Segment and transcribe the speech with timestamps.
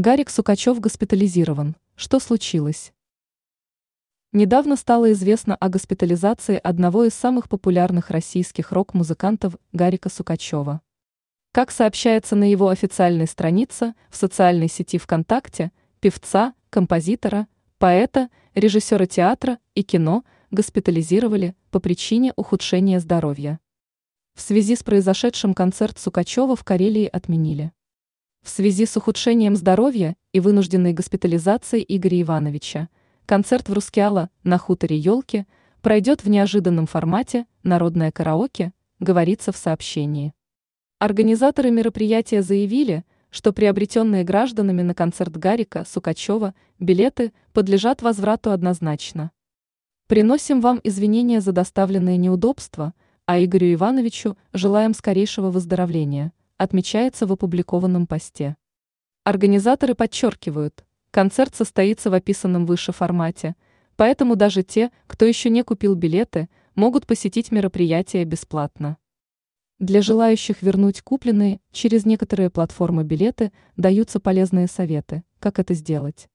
[0.00, 1.74] Гарик Сукачев госпитализирован.
[1.96, 2.92] Что случилось?
[4.30, 10.82] Недавно стало известно о госпитализации одного из самых популярных российских рок-музыкантов Гарика Сукачева.
[11.50, 19.58] Как сообщается на его официальной странице в социальной сети ВКонтакте, певца, композитора, поэта, режиссера театра
[19.74, 20.22] и кино
[20.52, 23.58] госпитализировали по причине ухудшения здоровья.
[24.36, 27.72] В связи с произошедшим концерт Сукачева в Карелии отменили.
[28.48, 32.88] В связи с ухудшением здоровья и вынужденной госпитализацией Игоря Ивановича,
[33.26, 35.46] концерт в Рускеала на хуторе Елки
[35.82, 40.32] пройдет в неожиданном формате «Народное караоке», говорится в сообщении.
[40.98, 49.30] Организаторы мероприятия заявили, что приобретенные гражданами на концерт Гарика Сукачева билеты подлежат возврату однозначно.
[50.06, 52.94] Приносим вам извинения за доставленные неудобства,
[53.26, 58.56] а Игорю Ивановичу желаем скорейшего выздоровления отмечается в опубликованном посте.
[59.24, 63.56] Организаторы подчеркивают, концерт состоится в описанном выше формате,
[63.96, 68.98] поэтому даже те, кто еще не купил билеты, могут посетить мероприятие бесплатно.
[69.78, 76.28] Для желающих вернуть купленные через некоторые платформы билеты даются полезные советы, как это сделать.